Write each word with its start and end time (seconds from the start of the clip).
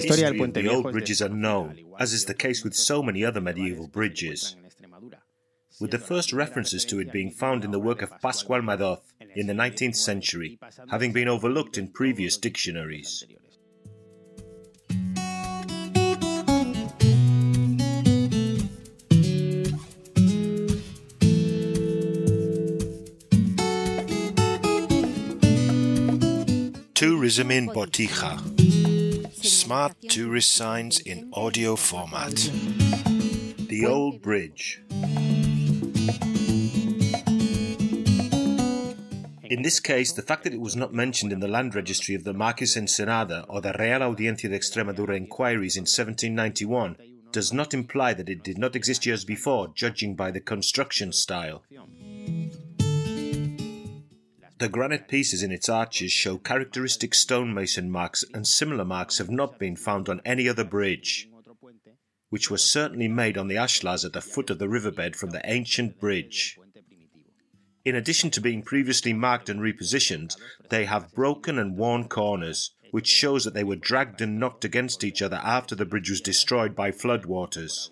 Historia 0.00 0.24
del 0.24 0.32
history 0.32 0.38
of 0.38 0.52
Puente 0.52 0.54
the 0.54 0.62
Viejo 0.62 0.76
old 0.76 0.86
es 0.86 0.92
bridge 0.92 1.10
is 1.10 1.20
unknown, 1.20 1.76
as 1.98 2.12
is 2.12 2.24
the 2.26 2.34
case 2.34 2.64
with 2.64 2.74
so 2.74 3.02
many 3.02 3.24
other 3.24 3.40
medieval 3.40 3.88
bridges, 3.88 4.56
with 5.80 5.90
the 5.90 5.98
first 5.98 6.32
references 6.32 6.84
to 6.84 7.00
it 7.00 7.12
being 7.12 7.30
found 7.30 7.64
in 7.64 7.70
the 7.70 7.78
work 7.78 8.02
of 8.02 8.10
Pascual 8.20 8.60
Madoz 8.62 9.00
in 9.34 9.46
the 9.46 9.52
19th 9.52 9.96
century, 9.96 10.58
having 10.90 11.12
been 11.12 11.28
overlooked 11.28 11.78
in 11.78 11.88
previous 11.88 12.36
dictionaries. 12.36 13.24
Tourism 26.94 27.52
in 27.52 27.68
Botija. 27.68 28.87
Smart 29.68 30.00
tourist 30.08 30.52
signs 30.52 30.98
in 30.98 31.30
audio 31.34 31.76
format. 31.76 32.32
The 33.68 33.84
Old 33.86 34.22
Bridge. 34.22 34.82
In 39.44 39.60
this 39.60 39.78
case, 39.78 40.12
the 40.12 40.22
fact 40.22 40.44
that 40.44 40.54
it 40.54 40.60
was 40.62 40.74
not 40.74 40.94
mentioned 40.94 41.34
in 41.34 41.40
the 41.40 41.48
land 41.48 41.74
registry 41.74 42.14
of 42.14 42.24
the 42.24 42.32
Marquis 42.32 42.78
Ensenada 42.78 43.44
or 43.46 43.60
the 43.60 43.76
Real 43.78 44.02
Audiencia 44.02 44.48
de 44.48 44.58
Extremadura 44.58 45.14
inquiries 45.14 45.76
in 45.76 45.82
1791 45.82 46.96
does 47.30 47.52
not 47.52 47.74
imply 47.74 48.14
that 48.14 48.30
it 48.30 48.42
did 48.42 48.56
not 48.56 48.74
exist 48.74 49.04
years 49.04 49.26
before, 49.26 49.68
judging 49.74 50.14
by 50.14 50.30
the 50.30 50.40
construction 50.40 51.12
style. 51.12 51.62
The 54.58 54.68
granite 54.68 55.06
pieces 55.06 55.44
in 55.44 55.52
its 55.52 55.68
arches 55.68 56.10
show 56.10 56.36
characteristic 56.36 57.14
stonemason 57.14 57.92
marks, 57.92 58.24
and 58.34 58.44
similar 58.44 58.84
marks 58.84 59.18
have 59.18 59.30
not 59.30 59.56
been 59.56 59.76
found 59.76 60.08
on 60.08 60.20
any 60.24 60.48
other 60.48 60.64
bridge, 60.64 61.28
which 62.30 62.50
was 62.50 62.68
certainly 62.68 63.06
made 63.06 63.38
on 63.38 63.46
the 63.46 63.54
ashlars 63.54 64.04
at 64.04 64.14
the 64.14 64.20
foot 64.20 64.50
of 64.50 64.58
the 64.58 64.68
riverbed 64.68 65.14
from 65.14 65.30
the 65.30 65.40
ancient 65.44 66.00
bridge. 66.00 66.58
In 67.84 67.94
addition 67.94 68.30
to 68.30 68.40
being 68.40 68.62
previously 68.62 69.12
marked 69.12 69.48
and 69.48 69.60
repositioned, 69.60 70.36
they 70.70 70.86
have 70.86 71.14
broken 71.14 71.56
and 71.56 71.76
worn 71.76 72.08
corners, 72.08 72.74
which 72.90 73.06
shows 73.06 73.44
that 73.44 73.54
they 73.54 73.64
were 73.64 73.76
dragged 73.76 74.20
and 74.20 74.40
knocked 74.40 74.64
against 74.64 75.04
each 75.04 75.22
other 75.22 75.40
after 75.44 75.76
the 75.76 75.86
bridge 75.86 76.10
was 76.10 76.20
destroyed 76.20 76.74
by 76.74 76.90
floodwaters. 76.90 77.90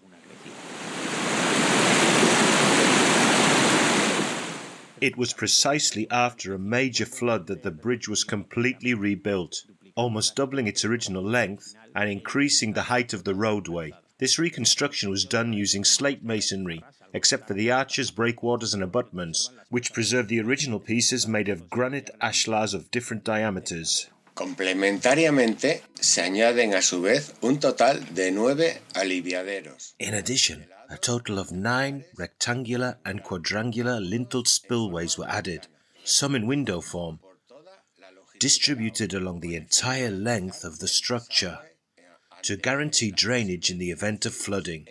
It 5.01 5.19
was 5.19 5.35
precisely 5.35 6.11
after 6.11 6.55
a 6.55 6.59
major 6.59 7.05
flood 7.05 7.49
that 7.49 7.63
the 7.63 7.71
bridge 7.71 8.09
was 8.09 8.25
completely 8.25 8.95
rebuilt, 8.95 9.65
almost 9.95 10.35
doubling 10.35 10.67
its 10.67 10.87
original 10.87 11.23
length 11.23 11.75
and 11.95 12.09
increasing 12.09 12.73
the 12.73 12.85
height 12.85 13.13
of 13.13 13.25
the 13.25 13.35
roadway. 13.35 13.93
This 14.19 14.39
reconstruction 14.39 15.11
was 15.11 15.27
done 15.27 15.53
using 15.53 15.85
slate 15.85 16.25
masonry, 16.25 16.83
except 17.13 17.47
for 17.47 17.53
the 17.53 17.71
arches, 17.71 18.11
breakwaters, 18.11 18.73
and 18.73 18.83
abutments, 18.83 19.51
which 19.69 19.93
preserved 19.93 20.31
the 20.31 20.41
original 20.41 20.81
pieces 20.81 21.27
made 21.27 21.51
of 21.51 21.69
granite 21.69 22.09
ashlars 22.23 22.73
of 22.73 22.91
different 22.91 23.23
diameters. 23.23 24.09
Complementariamente, 24.37 25.83
se 25.99 26.21
añaden 26.21 26.75
a 26.75 26.83
su 26.83 27.01
vez 27.01 27.33
un 27.41 27.59
total 27.59 28.15
de 28.15 28.31
nueve 28.33 28.83
aliviaderos. 28.93 29.95
In 29.99 30.13
addition, 30.13 30.69
a 30.91 30.99
total 30.99 31.39
of 31.39 31.53
nine 31.53 32.05
rectangular 32.19 32.99
and 33.03 33.23
quadrangular 33.23 33.99
lintel 33.99 34.45
spillways 34.45 35.17
were 35.17 35.27
added, 35.27 35.69
some 36.05 36.37
in 36.37 36.47
window 36.47 36.83
form, 36.83 37.19
distributed 38.39 39.15
along 39.15 39.41
the 39.41 39.57
entire 39.57 40.11
length 40.11 40.65
of 40.65 40.81
the 40.81 40.89
structure 40.89 41.59
to 42.43 42.59
guarantee 42.59 43.11
drainage 43.11 43.71
in 43.71 43.79
the 43.79 43.91
event 43.91 44.27
of 44.27 44.35
flooding. 44.35 44.87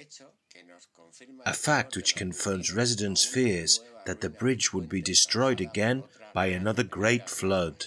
A 1.45 1.53
fact 1.53 1.95
which 1.95 2.16
confirms 2.16 2.73
residents' 2.73 3.23
fears 3.23 3.79
that 4.07 4.22
the 4.22 4.29
bridge 4.31 4.73
would 4.73 4.89
be 4.89 5.03
destroyed 5.03 5.62
again 5.62 6.03
by 6.33 6.47
another 6.47 6.83
great 6.83 7.29
flood. 7.29 7.85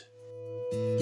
Judging 0.71 1.01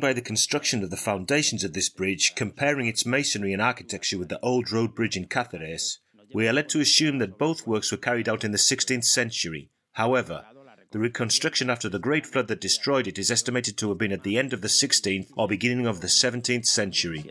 by 0.00 0.14
the 0.14 0.22
construction 0.22 0.82
of 0.82 0.88
the 0.88 0.96
foundations 0.96 1.62
of 1.62 1.74
this 1.74 1.90
bridge, 1.90 2.34
comparing 2.34 2.86
its 2.86 3.04
masonry 3.04 3.52
and 3.52 3.60
architecture 3.60 4.16
with 4.16 4.30
the 4.30 4.40
old 4.40 4.72
road 4.72 4.94
bridge 4.94 5.14
in 5.14 5.26
Cáceres, 5.26 5.98
we 6.32 6.48
are 6.48 6.54
led 6.54 6.70
to 6.70 6.80
assume 6.80 7.18
that 7.18 7.36
both 7.36 7.66
works 7.66 7.92
were 7.92 7.98
carried 7.98 8.30
out 8.30 8.44
in 8.44 8.52
the 8.52 8.56
16th 8.56 9.04
century. 9.04 9.68
However, 9.92 10.46
the 10.90 10.98
reconstruction 10.98 11.68
after 11.68 11.90
the 11.90 11.98
great 11.98 12.26
flood 12.26 12.48
that 12.48 12.62
destroyed 12.62 13.06
it 13.06 13.18
is 13.18 13.30
estimated 13.30 13.76
to 13.76 13.90
have 13.90 13.98
been 13.98 14.12
at 14.12 14.22
the 14.22 14.38
end 14.38 14.54
of 14.54 14.62
the 14.62 14.68
16th 14.68 15.28
or 15.36 15.46
beginning 15.46 15.86
of 15.86 16.00
the 16.00 16.06
17th 16.06 16.64
century. 16.64 17.26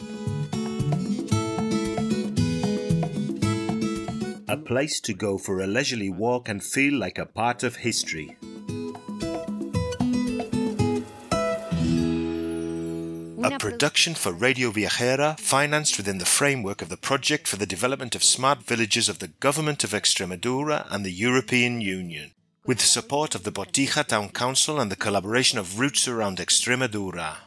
A 4.58 4.60
place 4.60 5.00
to 5.02 5.14
go 5.14 5.38
for 5.38 5.62
a 5.62 5.68
leisurely 5.68 6.10
walk 6.10 6.50
and 6.50 6.64
feel 6.64 6.96
like 6.98 7.20
a 7.20 7.28
part 7.28 7.62
of 7.62 7.76
history. 7.76 8.36
A 13.44 13.60
production 13.60 14.16
for 14.16 14.32
Radio 14.32 14.72
Viajera 14.72 15.40
financed 15.40 15.98
within 15.98 16.18
the 16.18 16.26
framework 16.26 16.82
of 16.82 16.90
the 16.90 16.98
Project 16.98 17.48
for 17.48 17.58
the 17.58 17.68
Development 17.68 18.16
of 18.16 18.24
Smart 18.24 18.64
Villages 18.64 19.08
of 19.08 19.20
the 19.20 19.28
Government 19.28 19.84
of 19.84 19.92
Extremadura 19.92 20.88
and 20.90 21.06
the 21.06 21.12
European 21.12 21.80
Union, 21.80 22.32
with 22.66 22.80
the 22.80 22.86
support 22.86 23.36
of 23.36 23.44
the 23.44 23.52
Botija 23.52 24.08
Town 24.08 24.30
Council 24.30 24.80
and 24.80 24.92
the 24.92 24.96
collaboration 24.96 25.60
of 25.60 25.80
Roots 25.80 26.08
Around 26.08 26.40
Extremadura. 26.40 27.47